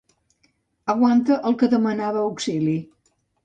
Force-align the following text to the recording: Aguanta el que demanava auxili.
Aguanta 0.93 1.39
el 1.51 1.59
que 1.61 1.71
demanava 1.77 2.23
auxili. 2.27 2.79